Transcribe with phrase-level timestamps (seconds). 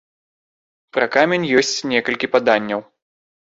[0.97, 2.85] Пра камень ёсць некалькі паданняў.